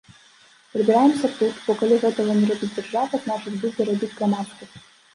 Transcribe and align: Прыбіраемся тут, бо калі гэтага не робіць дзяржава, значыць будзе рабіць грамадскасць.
Прыбіраемся 0.71 1.29
тут, 1.35 1.53
бо 1.67 1.77
калі 1.83 2.01
гэтага 2.05 2.31
не 2.41 2.51
робіць 2.55 2.73
дзяржава, 2.75 3.23
значыць 3.29 3.57
будзе 3.63 3.81
рабіць 3.95 4.15
грамадскасць. 4.19 4.77